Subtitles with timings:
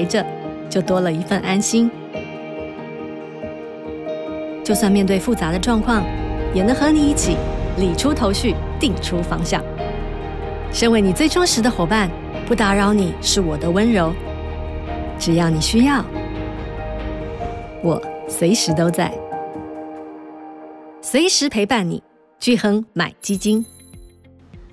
[0.00, 0.24] 陪着，
[0.70, 1.90] 就多了一份安心。
[4.64, 6.02] 就算面对复杂的状况，
[6.54, 7.36] 也能和你一起
[7.76, 9.62] 理出头绪，定出方向。
[10.72, 12.10] 身为你最忠实的伙伴，
[12.46, 14.10] 不打扰你是我的温柔。
[15.18, 16.02] 只要你需要，
[17.82, 19.12] 我随时都在，
[21.02, 22.02] 随时陪伴你。
[22.38, 23.66] 巨亨买基金。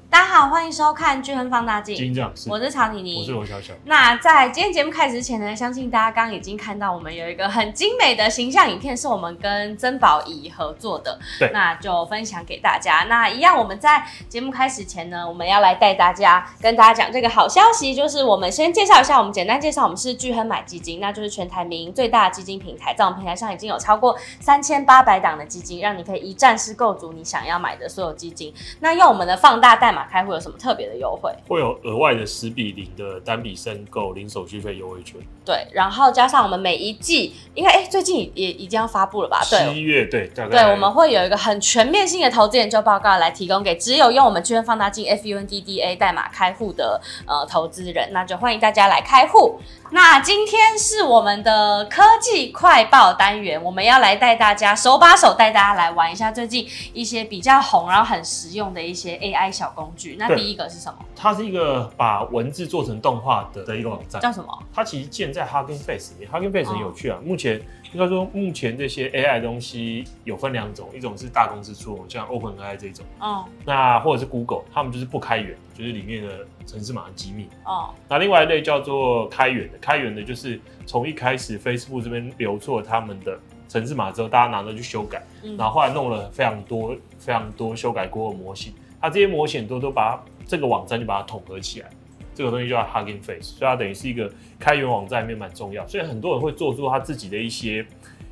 [0.10, 2.16] 大家好，欢迎收看巨亨放大镜。
[2.48, 3.74] 我是曹妮妮，我是罗小小。
[3.86, 11.20] 那在今天节目开始之前呢，相信大家刚刚已经看到我们有一个很精美的形象影片，是我们跟曾宝仪合作的。
[11.40, 13.06] 对，那就分享给大家。
[13.10, 28.54] 那一样，我们在节目开始前呢，我们要来带大家跟大家讲这个好消息，就是我们先介绍一下，我们简单介绍，我们是聚亨买基金，那就是全台民营最大的基金平台，在我们平台上已经有超过三千八百档的基金，让你可以一站式购足你想要买的所有基金。
[28.80, 30.88] 那用我们的放大代码开户有什么特别？
[30.88, 39.42] 的优惠会有额外的十比零的单笔申购零手续费优惠券，对，然后加上我们每一季，应该哎最近也已经要发布了吧？
[39.50, 49.60] 对，七月对，大概对，我们会有一个很全面性的投资研究报告来提供给只有用我们巨亨放大镜 FUNDDA 代码开户的呃投资人，那就欢迎大家来开户。
[49.90, 60.18] 那今天是我们的科技快报单元，我们要来带大家手把手带大家来玩一下最近一些比较红然后很实用的一些 AI 小工具。
[60.20, 60.98] 那第一个是什么？
[61.20, 64.64] 它是一个把文字做成动画的的一个网站，叫什么？
[64.72, 67.18] 它其实建在 Hugging Face 里面，Hugging Face 很有趣啊。
[67.20, 67.60] 哦、目前
[67.92, 77.90] 应该说，目前这些 AI 东西有分两种，一种是大公司出，像 OpenAI 这种，哦，那或者是 Google，他们就是不开源，就是里面的程式码的机密，哦。
[78.08, 91.90] 那另外一类叫做开源的，开源的就是从一开始 Facebook 这边留错他们的程式码之后，大家拿着去修改，嗯、然后后来弄了非常多非常多修改过的模型，它这些模型都都把这个网站就把它统合起来，
[92.34, 97.86] 这个东西叫 Hugging Face，所以它等于是一个开源网站里面蛮重要，所以很多人会做出他自己的一些。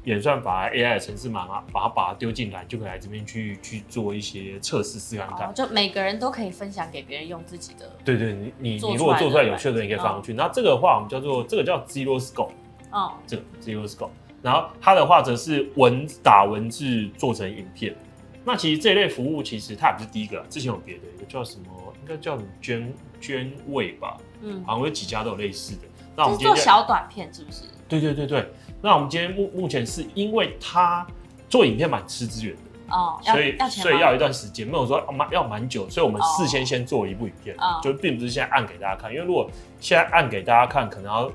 [0.05, 5.51] 演算法 AI 的程式码啊，把它把它丢进来，就可以来这边去去做一些测试试看看。
[5.51, 7.91] 就每个人都可以分享给别人用自己的。
[8.05, 10.31] 对对，你你你如果做出来有趣的，你可以放上去。
[10.35, 12.51] 那这个的话，我们叫做这个叫 Zero Scope。
[12.91, 13.15] 哦。
[13.25, 14.11] 这个 Zero Scope，
[14.43, 17.95] 然后它的话则是文打文字做成影片。
[18.43, 24.15] 那其实这一类服务其实它也不是第一个，之前有别的，一个叫什么，应该叫捐捐位吧？
[24.43, 25.81] 嗯，好像有几家都有类似的。
[26.15, 27.63] 那我们做小短片是不是？
[27.89, 28.47] 对对对对。
[28.79, 31.05] 那我们今天目目前是因为它
[31.49, 32.61] 做影片蛮吃资源的
[32.95, 39.49] 哦，所以所以要一段时间，没有说蛮要蛮久，所以我们事先先做一部影片，哦、就并不是现在按给大家看，因为如果
[39.79, 41.31] 现在按给大家看，可能要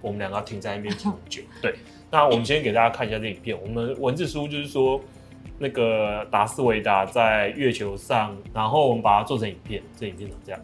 [0.00, 1.42] 我们两个要停在那边停很久。
[1.60, 1.74] 对，
[2.12, 5.00] 那我们先给大家看一下这影片，我们文字书就是说
[5.62, 10.60] 那个达斯维达在月球上，然后我们把它做成影片，这影片长这样。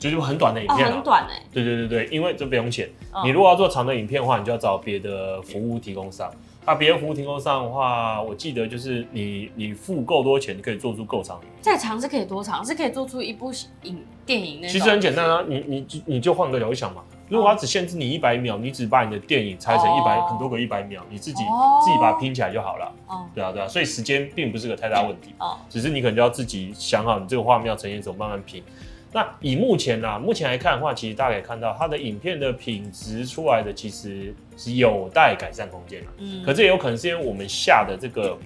[0.00, 1.40] 就是很短的影片，哦，很短哎。
[1.52, 2.88] 对对对对，因为这不用钱。
[3.12, 6.28] 哦、你如果要做长的影片的话，你就要找别的服务提供商。
[6.66, 11.40] 那别的服务提供商的话，我记得就是你你付够多钱，你可以做出够长。
[11.60, 12.64] 再长是可以多长？
[12.64, 13.52] 是可以做出一部
[13.82, 14.66] 影电影那。
[14.68, 17.02] 其实很简单啊，你你你就换个角度想嘛。
[17.28, 22.92] 如果它只限制你一百秒，你只把你的电影拆成一百、哦、很多个一百秒，你自己、哦、自己把它拼起来就好了。
[23.06, 25.34] 哦，对啊对啊，所以时间并不是个太大问题。
[25.38, 28.62] 哦，只是你可能就要自己想好你这个画面要呈现怎么慢慢拼。
[29.10, 36.06] 那以目前呢、啊，目前来看的话，其实大家可以看到它的影片的品质出来的其实是有待改善空间的。
[36.18, 38.36] 嗯，可这也有可能是因为我们下的这个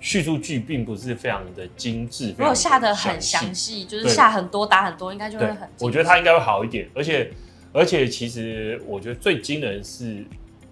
[0.00, 2.34] 叙述句并不是非常的精致。
[2.36, 5.68] 如果下的很详细，就是下很多打很多，应该就会很。
[5.78, 6.88] 我觉得它应该会好一点。
[6.94, 7.30] 而且，
[7.78, 10.24] 而且其实我觉得最惊人是，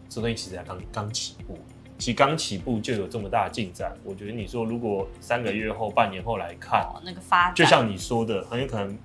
[0.08, 1.56] 这东西其实才刚刚起步。
[1.98, 3.96] 其实刚起步就有这么大的进展。
[4.04, 8.98] 我觉得你说如果三个月后、半年后来看，哦、那个发展，就像你说的，很有可能。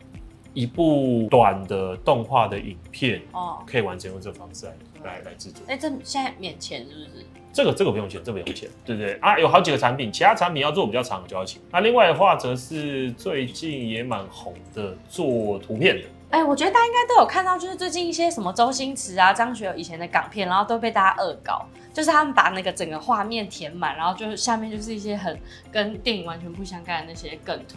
[0.53, 5.63] 一部短的动画的影片哦，可以完全用这个方式来、嗯、来来制作。
[5.65, 7.25] 哎、欸，这现在免钱是不是？
[7.54, 9.39] 这个这个不用钱，这个不用钱，对不对，对啊？
[9.39, 11.62] 有好几个产品，其他产品要做比较长就要钱。
[11.71, 16.04] 那另外的话，则是最近也蛮红的做图片的。
[16.31, 25.38] 哎、欸，我觉得大家应该都有看到，就是最近一些什么周星驰啊、张学友以前的港片，然后都被大家恶搞，就是他们把那个整个画面填满，然后就是下面就是一些很
[25.72, 27.75] 跟电影完全不相干的那些梗图。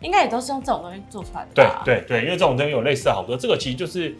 [0.00, 1.48] 应该也都是用这种东西做出来的。
[1.54, 3.36] 对对对，因为这种东西有类似的好多。
[3.36, 4.14] 这个其实就是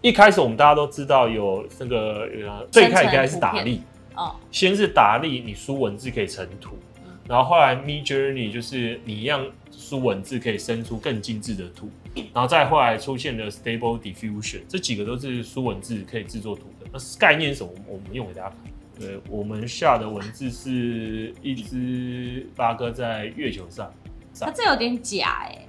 [0.00, 3.82] 一开始我们大家都知道有那个呃，最开始应该是达利，
[4.16, 6.91] 哦，先是达利，你输文字可以成图，嗯、
[7.28, 11.88] 然后后来 Midjourney 就是你一样输文字可以生出更精致的图，
[12.34, 16.86] 然后再后来出现了 Stable Diffusion，这几个都是输文字可以制作图的。
[16.92, 17.70] 那概念是什么？
[17.86, 18.58] 我们用给大家看。
[19.00, 23.90] 对，我们下的文字是一只八哥在月球上。
[24.38, 25.68] 它这有点假哎、欸，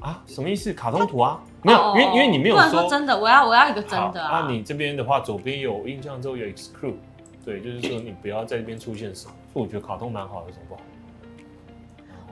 [0.00, 0.72] 啊，什么意思？
[0.72, 1.42] 卡通图啊？
[1.62, 4.42] 没有，因为因为你没有说，说真的，我要我要一个真的啊。
[4.42, 6.96] 那你这边的话，左边有印象中有 exclude，
[7.44, 9.32] 对，就是说你不要在这边出现什么。
[9.52, 10.80] 所以我觉得卡通蛮好的，有什么不好？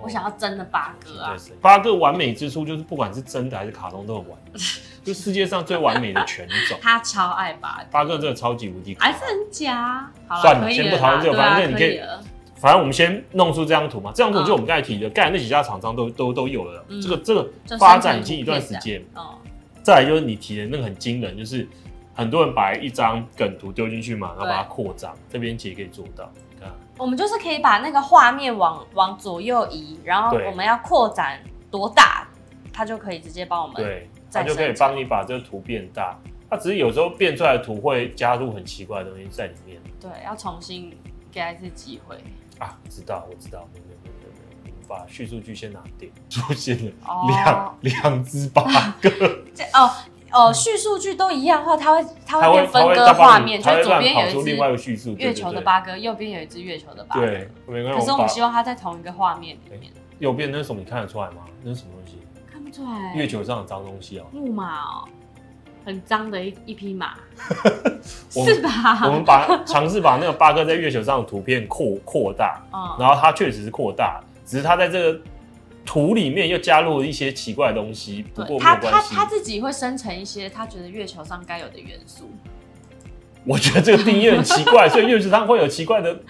[0.01, 1.37] 我想要真的八哥啊！
[1.61, 4.59] 八哥完美之处就是不管是真的还是卡通都很完美，
[5.05, 6.77] 就世界上最完美的犬种。
[6.83, 8.97] 他超爱八哥，八哥真的超级无敌。
[8.99, 10.11] 还是很假？
[10.41, 12.01] 算了，先不讨论这个，反正你可以。
[12.57, 16.85] 反正我们先弄出这张图嘛，这张图就我们刚才提的，刚才那几家厂商都都都有了。
[17.01, 17.49] 这个这个
[17.79, 19.01] 发展已经一段时间。
[19.15, 19.39] 哦。
[19.83, 21.69] 再来就是你提的那个很惊人，就是
[22.15, 26.31] 很多人把一张梗图丢进去嘛，然后把它扩张，这边其实可以做到。
[26.51, 32.29] 你看，我们就是可以把那个画面往往左右移，然后我们要扩展多大，
[32.73, 33.77] 它就可以直接帮我们。
[33.77, 36.17] 对，它就可以帮你把这个图变大。
[36.51, 39.81] 它只是有时候变出来的图会加入很奇怪的东西在里面。
[39.99, 40.95] 对，要重新
[41.31, 42.15] 给他一次机会。
[42.59, 46.93] 啊，知道，我知道，没有没有没有没有，把叙述句先拿掉，出现了
[47.27, 48.63] 两两只八
[49.01, 49.09] 哥。
[49.55, 49.91] 这哦
[50.33, 57.27] 哦，叙述句都一样的话，它会它会变分割画面，就左边有一只月球的八哥，右边有一只月球的八哥。
[57.27, 58.01] 对，没关系。
[58.01, 59.93] 可是我们希望它在同一个画面里面。
[60.19, 60.81] 右边那是什么？
[60.81, 61.43] 你看得出来吗？
[61.63, 62.19] 那是什么东西？
[62.51, 63.15] 看不出来。
[63.15, 64.25] 月球上的脏东西哦。
[64.33, 65.09] 木马哦。
[65.85, 67.15] 很脏的一一匹马，
[68.31, 69.01] 是吧？
[69.05, 75.21] 我们把尝试把那个八哥在月球上的图片扩扩大，嗯，然后它确实是扩大，只是它在这个
[75.85, 78.25] 图里面又加入了一些奇怪的东西。
[78.35, 82.31] 不过没有关系，他他自己会生成一些他觉得月球上该有的元素。
[83.45, 86.21] 我觉得这个定义很奇怪，所以月球上会有奇怪的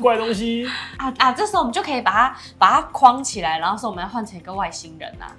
[0.00, 0.66] 怪东西
[0.98, 1.32] 啊啊！
[1.32, 5.30] 这时候我们就可以把它把它框起来，然后说我们要换成一个外星人啊。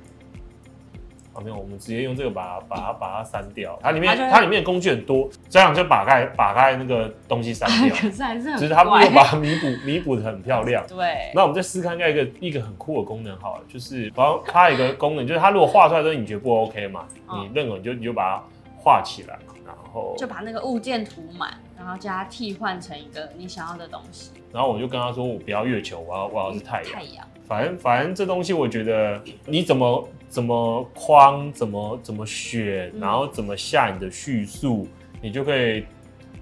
[1.33, 3.79] 啊，没有，我们直接用这个把它把它把它删掉。
[3.81, 7.95] 它里面它里面的工具很多，这样就把开把开那个东西删掉。
[7.95, 10.85] 可是还是很，只是他们又把它弥补弥补的很漂亮。
[10.87, 11.31] 对。
[11.33, 18.43] 那我们再试看看一个一个很酷的功能，好了，就是然后它有一个功能，就是它如果画出来的东西你觉得不 OK 嘛，你认可你就你就把它
[18.77, 24.31] 画起来，然后就把那个物件涂满，然后将它替换成一个你想要的东西。
[24.51, 26.91] 然后我就跟他说，我不要月球，我要我要是太阳。
[26.91, 27.25] 太阳。
[27.51, 34.87] 反正反正这东西，我觉得你怎么怎么框，怎么怎么选，然后怎么下你的叙述，
[35.21, 35.83] 你就可以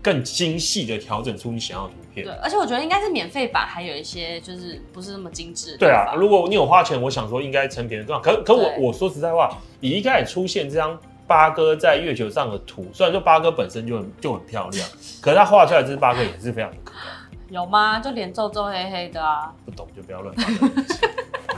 [0.04, 2.24] 更精细的调整出你想要的图片。
[2.24, 5.76] 对，而且我觉得应该是免费版，还有一些就是不是那么精致。
[5.78, 8.22] 对啊，如果你有花钱，我想说应该成品的更好。
[8.22, 10.96] 可可我我说实在话，你一开始出现这张
[11.26, 14.88] 八哥在月球上的图，虽然说八哥本身就很就很漂亮，
[15.20, 17.18] 可是他画出来这只八哥也是非常的可爱。
[17.50, 18.00] 有吗？
[18.00, 19.54] 就脸皱皱黑黑的啊！
[19.66, 20.36] 不懂就不要乱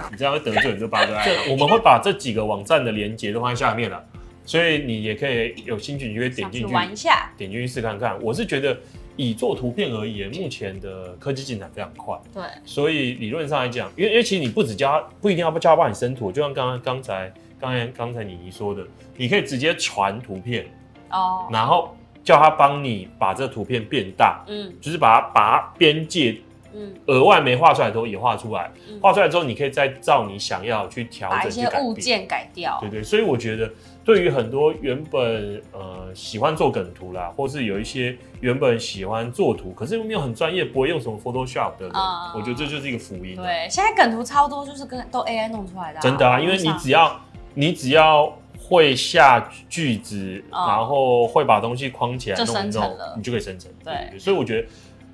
[0.09, 1.15] 你这样会得罪很多八哥。
[1.23, 4.03] 这我们会把这几个网站的连接都放在下面了，
[4.45, 8.17] 所以你也可以有兴趣，你就可以点进去玩一下，点进去试看看。
[8.21, 8.77] 我是觉得
[9.15, 12.17] 以做图片而言，目前的科技进展非常快。
[12.33, 18.81] 对，所以理论上来讲，因为因为其实你不只加，不一定要教他帮你生图，就像刚刚刚才刚才刚才妮妮说的，
[19.17, 20.65] 你可以直接传图片
[21.09, 21.95] 哦，然后。
[22.23, 26.37] 叫他帮你把这个图片变大，嗯，就是把它把它边界，
[26.73, 28.71] 嗯，额外没画出来的都也画出来，
[29.01, 33.03] 画、嗯、出来之后，你可以再照你想要去调整，把一些物件改掉，对，对对。
[33.03, 33.69] 所以我觉得，
[34.05, 43.35] 对于很多原本呃喜欢做梗图啦，或是有一些原本喜欢做图，可是又没有很专业，不会用什么 Photoshop 的人，嗯、我觉得这就是一个福音。
[43.35, 47.19] 对，现在梗图超多，就是跟都 AI 弄出来的、啊，真的啊，因为你只要
[47.55, 48.37] 你只要。
[48.71, 53.69] 会下句子，然后会把东西框起来，就生成了，你就可以生成。
[53.83, 54.67] 对，所以我觉得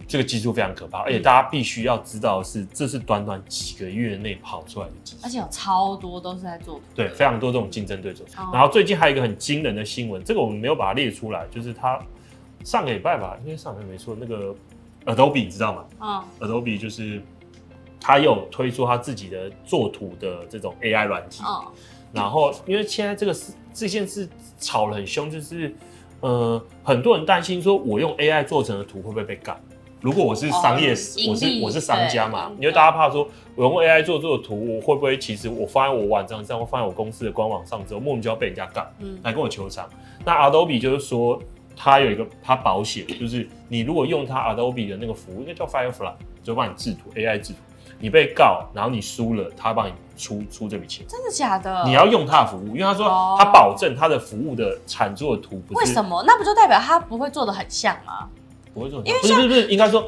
[0.08, 6.82] 这个技术非常可怕，而且大家必须要知道的是，这是短短几个月内跑出来的技术，而且有超多都是在做图。
[6.94, 8.24] 对，非常多这种竞争对手。
[8.54, 12.00] 然后最近还有一个很惊人的新闻，这个我们没有把它列出来，就是他
[12.64, 14.54] 上个礼拜吧，应该上个礼拜没错，那个
[15.06, 15.86] Adobe 你知道吗？
[16.00, 17.20] 嗯，Adobe 就是
[18.00, 21.42] 他有推出他自己的做图的这种 AI 软体。
[22.14, 24.28] 然后，因为现在这个事这件事
[24.60, 25.76] 吵得很凶，就是，
[26.22, 29.60] 呃，很多人担心说，我用 AI 做成的图会不会被干？
[30.00, 30.96] 如果我是商业，哦、
[31.30, 39.90] 我是我是商家嘛，因为大家怕说，我用 AI 做做的图，我会不会其实我放在我网站上，或放在我公司的官网上之后，莫名其妙被人家干，嗯，来跟我求偿。
[40.24, 41.42] 那 Adobe 就是说，
[41.76, 47.60] 它有一个它保险，就是你如果用它 Adobe 的那个服务，应该叫 Firefly，就帮你制图 AI 制图。
[48.00, 51.06] 你被告，然后你输了，他帮你出出这笔钱。
[51.08, 51.84] 真的假的？
[51.86, 55.80] 你要用他的服务，因为他说他保证他的服务的产出的图不是。
[55.80, 56.24] 为什么？
[56.28, 58.28] 那不就代表他不会做的很像吗？
[58.74, 60.06] 不会做很像，因为不是不是不是，应该说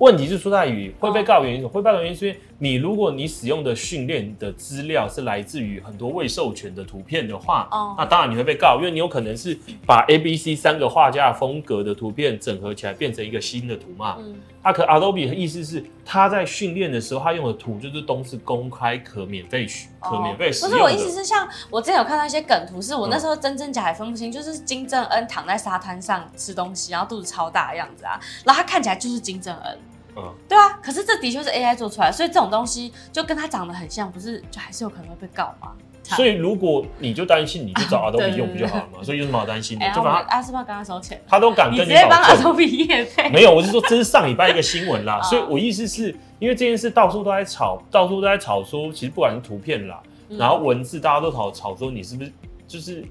[0.00, 14.16] 问题是出在于会被告原因，会被告原因是因为你如果你使用的训练的资料是来自于很多未授权的图片的话，哦，那当然你会被告，因为你有可能是把 A、B、C 三个画家风格的图片整合起来变成一个新的图嘛。
[14.18, 20.78] 嗯，啊，可 Adobe 的意思是他在训练的时候，他用的图就是都是公开可免费取、可免费使用的。
[20.78, 29.78] 不是我意思是，像我之前有看到一些梗图，是我那时候真真假还分不清，就是金正恩躺在沙滩上吃东西，然后肚子超大的样子啊，然后他看起来就是金正恩。
[30.16, 35.72] 嗯，对啊，可是这的确是 AI 做出来，所以这种东西就跟它长得很像，不是就还是有可能会被告吗？
[36.02, 39.00] 所以如果你就担心，你就找 Adobe 用不就好了嘛？
[39.00, 39.88] 所以有什么好担心的？
[39.94, 43.30] 就把他阿斯巴跟他收钱，他都敢跟你直接帮 Adobe。
[43.30, 46.08] 没有，我是说这是上礼拜一个新闻啦， 所以我意思是
[46.40, 52.32] 因为这件事到处都在吵，到处都在吵说，其实不管是图片啦，然后文字，大家都吵吵说你是不是
[52.66, 53.04] 就是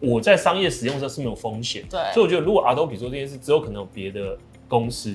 [0.00, 1.84] 我在商业使用的时候是没有风险？
[1.88, 4.36] 对，所以我觉得如果 Adobe 做这件事，只有可能有别的。
[4.70, 5.14] 公司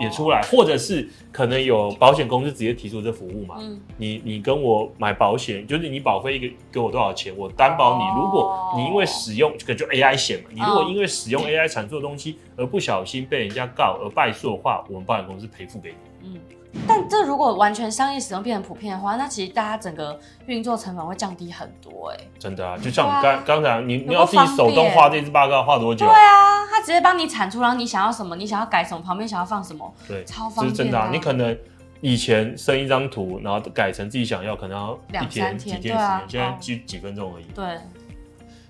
[0.00, 3.56] 也出来，或者是可能有保险公司直接提出这服务嘛？
[3.60, 8.20] 嗯，你你跟我买保险，就是你保费一个给我多少钱，我担保你。
[8.20, 16.28] 如果你因为使用这个就 AI 险嘛，你如果因为使用 AI 产出的东西而不小心被人家告而败诉的话，我们保险公司赔付给你。
[16.28, 16.40] 嗯。
[16.86, 22.30] 但这如果完全商业使用变成普遍的话，那其实大家整个运作成本会降低很多哎、欸。
[22.38, 26.06] 真的啊，就像你刚刚才你你要自己手动画这支报告画多久？
[26.06, 30.68] 对啊，他直接帮你产出，然后你想要什么，你想要改什么，旁边想要放什么，对，超方便、啊。
[30.68, 31.56] 是真的啊，你可能
[32.00, 37.44] 以前生一张图，然后改成自己想要，可能要一天、几天时间，啊、现在几几分钟而已。
[37.54, 37.64] 对。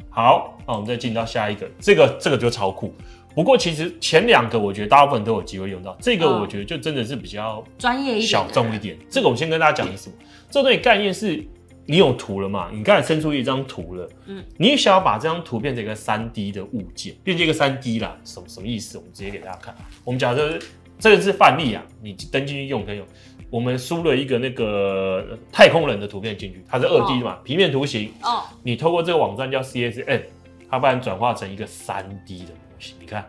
[0.09, 2.95] 好，那我们再进到下一个，这个这个就超酷。
[3.37, 8.97] 不过其实前两个我觉得大部分都有机会用到，这个我觉得就真的是比较专业一点、小众一点。
[9.11, 10.17] 这个我先跟大家讲的是什么？
[10.51, 11.47] 这个东西概念是，
[11.85, 12.71] 你有图了嘛？
[12.73, 18.97] 你刚才伸出一张图了，嗯，你想要把这张图变成一个三 D 的物件，变成一个三 D 啦，什么什么意思？
[18.97, 19.75] 我们直接给大家看。
[20.03, 20.59] 我们假设
[20.99, 23.07] 这个是范例啊，你登进去用可以用。
[23.51, 28.11] 我们输了一个那个太空人的图片进去，它是二 D 的嘛，哦、平面图形。
[28.23, 30.23] 哦，你透过这个网站叫 CSN，
[30.71, 32.53] 它把你转化成一个三 D 的。
[33.01, 33.29] 你看，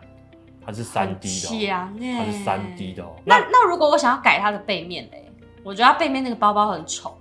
[0.64, 1.68] 它是三 D 的，
[2.16, 3.16] 它是三 D 的哦。
[3.24, 5.24] 那那如果我想要改它的背面嘞？
[5.64, 7.18] 我觉得它背面那个包包很丑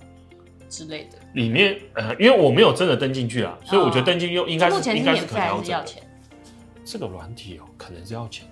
[0.70, 1.18] 之类的。
[1.34, 6.04] 里面呃，因为我没有真的登进去啊，所以我觉得登进去用应该是应该是可能要钱。
[6.86, 8.48] 这个软体哦，可能是要钱，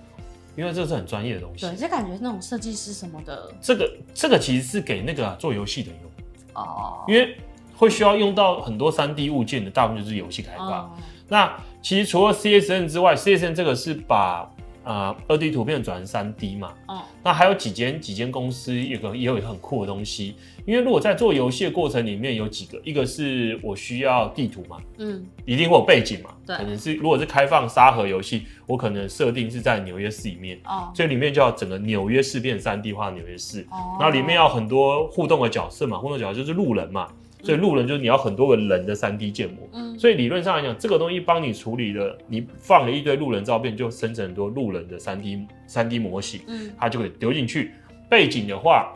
[0.58, 1.66] 因为这是很专业的东西。
[1.66, 3.50] 对，就感觉那种设计师什么的。
[3.62, 6.12] 这个这个其实是给那个做游戏的用
[6.54, 7.38] 哦，因为
[7.78, 10.90] 会需要用到很多三 D 物件的，大部分就是游戏开发。
[11.30, 14.52] 那其实除了 CSN 之外，CSN 这个是把
[14.84, 16.74] 呃二 D 图片转成三 D 嘛。
[16.88, 17.00] 嗯。
[17.24, 20.34] 那还有几间几间公司有个也有一个很酷的东西，
[20.66, 37.10] 因为如果在做游戏的过程里面有几个，一个是我需要地图嘛，嗯，一定会有背景嘛，对，可能是如果是开放沙盒游戏，我可能设定是在纽约市里面，哦，所以里面就要整个纽约市变三 D 化纽约市，哦，然后里面要很多互动的角色嘛，互动角色就是路人嘛。
[37.46, 47.72] 所以路人就是你要很多个人的三 D 建模，嗯，所以理论上来讲，这个东西帮你处理了，你放了一堆路人照片，就生成很多路人的三 D 三 D 模型，嗯，它就可以丢进去。
[48.10, 48.92] 背景的话，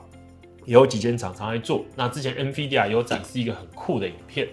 [0.65, 1.85] 有几间厂商在做。
[1.95, 4.47] 那之前 NVIDIA 有展示一个很酷的影片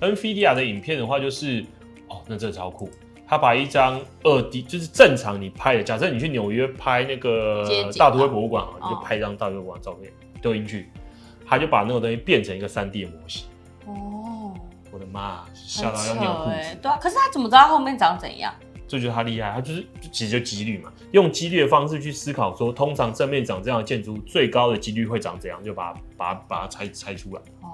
[0.00, 1.64] ，NVIDIA 的影片的话，就是
[2.08, 2.88] 哦，那真的超酷，
[3.26, 7.64] 他把一张二 D 就是正常你拍的，假设你去纽约拍那个
[7.98, 10.88] 大都会博物馆，你就拍一张大都会博物馆照片丢进去。
[11.52, 13.44] 他就把那个东西变成一个三 D 的模型。
[13.84, 14.54] 哦，
[14.90, 16.78] 我的妈，吓到要尿裤子。
[16.80, 18.54] 对啊，可是他怎么知道后面长怎样？
[18.88, 27.42] 这就是他厉害，他就是其实就几率嘛，用几率的方式去思考说，通常正面长这样的建筑，最高的几率会长怎样，就把它把它把它拆拆出来。
[27.60, 27.68] 哦。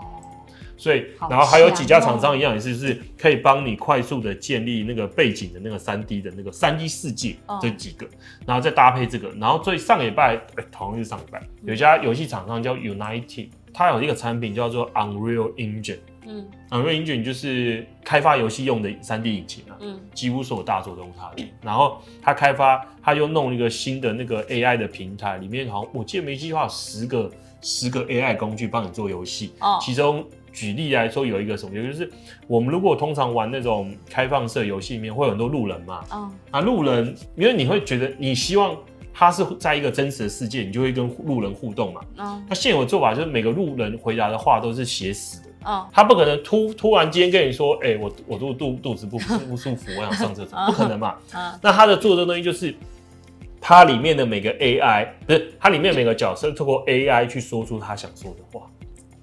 [0.77, 8.07] 所以，然后还有几家厂商一样，也是是可以帮你快速的建立那个背景的那个三 D 的那个三 D 世界，这几个，
[8.47, 21.49] 然后再搭配这个，然后最上礼拜，哎，同样是上礼拜，有一家游戏厂商叫 United，它有一个产品叫做 Unreal Engine，嗯，Unreal Engine 就是开发游戏用的三 D 引擎啊，嗯，几乎所有大作都用它的。
[21.63, 27.31] 然后它开发，它又弄一个新的那个 AI 的平台，里面好像我记得没记错，有十个
[27.61, 30.27] 十个 AI 工具帮你做游戏，哦，其中。
[30.51, 32.11] 举例来说，有一个什么，也就是
[32.49, 36.03] 我们如果通常玩那种开放式游戏里面，会有很多路人嘛。
[36.13, 36.33] 嗯。
[36.51, 38.77] 啊，路人，因为你会觉得你希望
[39.19, 42.01] 他是在一个真实的世界，你就会跟路人互动嘛。
[42.19, 42.45] 嗯。
[42.49, 45.49] 他现有的做法就是每个路人回答的话都是写死的。
[45.67, 45.85] 嗯。
[45.93, 49.19] 他不可能突突然间跟你说，哎、欸，我我肚肚肚子不
[49.51, 51.17] 不舒服，我想上厕所，不可能嘛。
[51.35, 51.59] 嗯。
[51.61, 52.73] 那他的做的东西就是，
[53.61, 58.71] 它里面的每个 AI 不是它里面每个角色透过 AI 去说出他想说的话。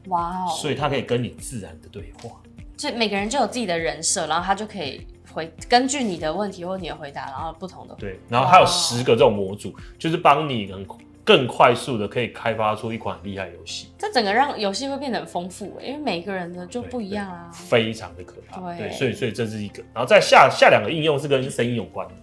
[0.10, 0.48] 哇哦！
[0.50, 2.30] 所以他可以跟你自然的对话，
[2.76, 10.86] 就每个人就有自己的人设，然后他就可以回根据你的问题或你的回答，然后不同的对，然后还有十个这种模组，就是帮你能
[11.26, 13.90] 更快速的可以开发出一款厉害游戏。
[13.98, 18.62] 这整个让游戏会变得很丰富，因为每个人的就不一样啊，非常的可怕。
[18.62, 22.14] 对，对，所以所以这是一个，然后再下下两个应用是跟声音有关的。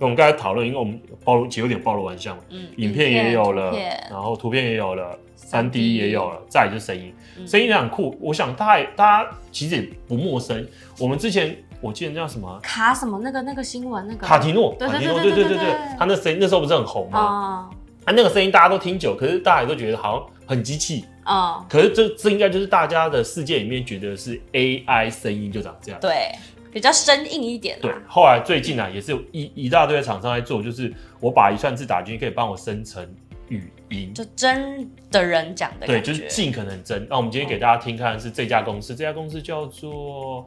[0.00, 2.42] 我们刚才讨论，因为我们暴露，其实有点暴露玩笑嘛。
[2.50, 3.76] 嗯，影片也有了，
[4.08, 7.12] 然后图片也有了，三 D 也有了，再就是声音，
[7.44, 8.16] 声音也很酷。
[8.20, 10.64] 我想大家大家其实也不陌生。
[11.00, 17.70] 我们之前我记得叫什么卡什么那个那个新闻那个卡提诺，卡提诺，对对对对对，他那声音那时候不是很红吗？
[18.04, 21.64] 他那个声音大家都听久，可是大家也都觉得好像很机器啊。
[21.68, 26.00] 可是这这应该就是大家的世界里面觉得是 AI 声音就长这样。
[26.00, 26.32] 对。
[26.70, 27.78] 比较生硬一点。
[27.80, 33.02] 对，后来最近啊，也是有一一大堆的厂商在做，就是我把一串字打进去，可以帮我生成
[33.48, 35.86] 语音，就真的人讲的。
[35.86, 37.06] 对，就是尽可能真。
[37.08, 40.46] 那我们今天给大家听看的是这家公司，这家公司叫做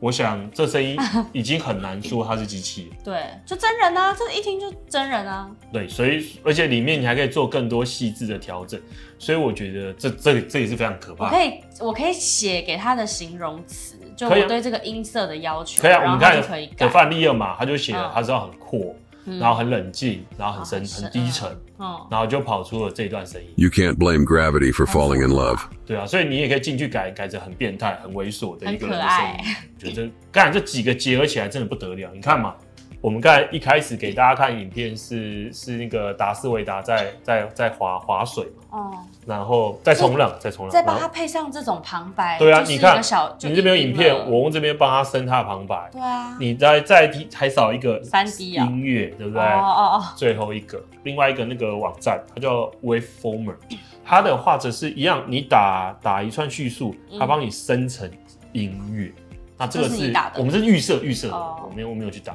[0.00, 0.96] 我想这声音
[1.32, 2.90] 已经很难说它是机器。
[3.04, 5.50] 对，就真人啊，这一听就真人啊。
[5.72, 8.80] 对，所以而且里面你还可以做更多细致的调整，
[9.18, 11.36] 所以我觉得这这这也是非常可怕的。
[11.36, 15.82] 我可以我可以写给他的形容词，就我对这个音色的要求。
[15.82, 18.94] 可以啊，我们看的范例二嘛，他就写了，他知道很阔。
[19.38, 21.54] 然后很冷静，然后很深、很低沉，
[22.10, 23.48] 然后就跑出了这段声音。
[23.56, 25.60] You can't blame gravity for falling in love。
[25.86, 29.56] 对啊，所以你也可以进去改，改成很变态、很猥琐的一个人的声音。
[29.84, 32.54] 我觉得干这几个结合起来真的不得了，你看嘛。
[33.00, 38.92] 我们刚才一开始给大家看影片是是那个达斯维达在在在划划水嘛，哦，
[39.24, 43.00] 然后再冲浪，再冲浪，再帮它配上这种旁白，对啊，你看，
[43.42, 49.42] 你这边有影片，我用这边帮他升他的旁白，对啊，你再再提还少一个三 D 音乐，对不对？
[49.42, 53.54] 哦哦哦，最后一个，另外一个那个网站，它叫 Waveformer，
[54.04, 58.10] 它的画质是一样，你打打一串叙述，它帮你生成
[58.50, 59.12] 音乐，
[59.56, 62.34] 那这个是我们是预设预设的，我没有我没有去打。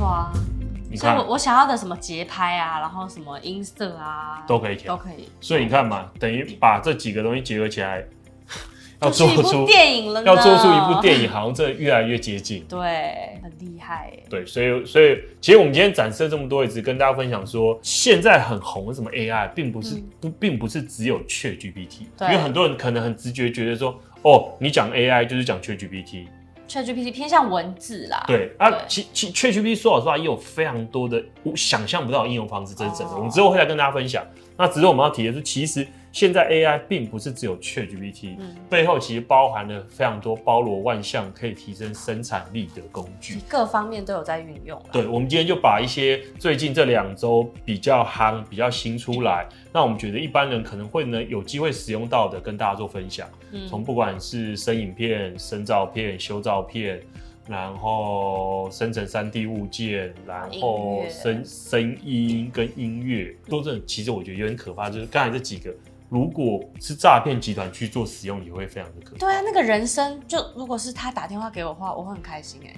[0.00, 0.32] 哇，
[0.90, 5.28] 你看我我想要的什么节拍啊，然后什么音色啊，都可以调，都可以。
[5.40, 8.04] 所以你看嘛，等于把这几个东西结合起来，
[9.02, 12.64] 要做出电影了，要做出一部电影，好像真的越来越接近。
[12.68, 14.12] 对，很厉害。
[14.30, 26.26] 对，所以所以其实我们今天展示了这么多，也只跟大家分享说，现在很红的什么 AI，并不是不并不是只有 ChatGPT，因为很多人可能很直觉觉得说，哦，你讲 AI 就是讲 ChatGPT。
[26.68, 31.22] ChatGPT 偏向文字啦，对啊，其其 ChatGPT 说老实话也有非常多的
[31.54, 33.14] 想象不到的应用方式，这是真的。
[33.14, 34.24] 我们之后会来跟大家分享。
[34.56, 38.36] 那只是我们要提的是，其实现在 AI 并不是只有 ChatGPT，
[38.68, 44.80] 背后其实包含了非常多包罗万象可以提升生产力的工具，各方面都有在运用。
[44.92, 53.26] 对，我们今天就把一些最近这两周比较夯、比较新出来，那我们觉得一般人可能会呢有机会使用到的，跟大家做分享。
[53.66, 57.00] 从不管是生影片、生照片、修照片。
[57.48, 64.88] 然后生成三 D 物件，然后声声音跟音乐都真的，其实我觉得有点可怕。
[64.88, 65.74] 就是刚才这几个，
[66.12, 69.18] 如果是诈骗集团去做使用，也会非常的可怕。
[69.18, 72.76] 对啊，那个人生就如果是他打电话给我的话，我会很开心哎，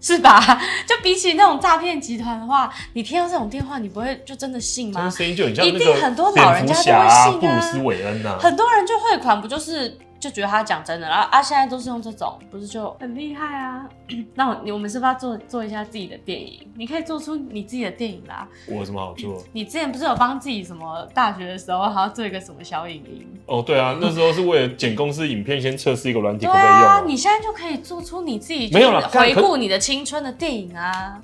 [0.00, 0.40] 是吧？
[0.88, 5.10] 就比起那种诈骗集团的话，你听到这种电话，你不会就真的信吗？
[5.10, 9.98] 声音就很像那个一定很多老人家都会信啊，布鲁斯韦恩啊，很多人就汇款，不就是？
[10.18, 13.86] 就觉得他讲真的，然后啊，现在都是用这种，不是就很厉害啊？
[14.34, 16.66] 那我，我们是不是要做做一下自己的电影？
[16.74, 18.48] 你可以做出你自己的电影啦。
[18.66, 19.42] 我有什么好做？
[19.52, 23.26] 你之前不是有帮自己什么大学的时候，还要做一个什么小影音？
[23.46, 26.80] 哦，对啊， 那时候是为了剪公司影片，先测试一个软体可不可以用。
[26.80, 31.20] 对啊，你现在就可以做出你自己没有了回顾你的青春的电影啊。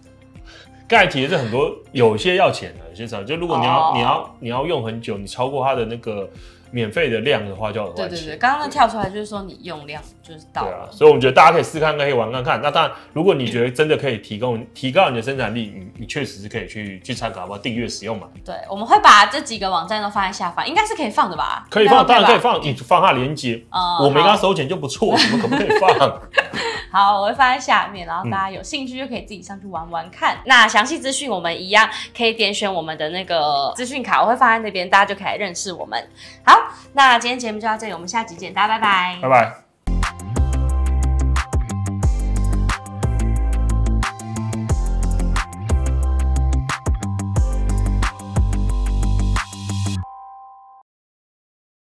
[0.87, 3.25] 刚才提的是很多，有些要钱的，有些少。
[3.25, 6.29] 就如果你要、哦、你要你要用很久，你超过它的那个。
[6.73, 12.61] 免费的量的话就要，对对对，刚刚那跳出来就是说你用量就是到啊，所以我们觉得大家可以试看看，可以玩看看。
[12.61, 17.59] 那当然，如果你觉得真的可以提供提高你的生产力，你你确实是可以去去参考，好不好？
[17.59, 18.27] 订阅使用嘛。
[18.45, 21.67] 对，我们会把这几个网站都放在下方，应该是可以放的吧？
[21.71, 23.63] 可以放，当然可以放，你放下连接。
[24.01, 25.91] 我没跟他收钱就不错，怎么可不可以放？
[26.93, 30.39] 好，我会放在下面，然后大家有兴趣就可以自己上去玩玩看。
[30.47, 36.09] 那详细资讯我们一样可以点选我们的那个资讯卡，我会放在那边，大家就可以来认识我们。
[36.47, 36.57] 好，
[36.93, 37.33] 那今天。
[37.43, 39.62] 节目就到这里，我们下集见，大家拜拜，拜拜。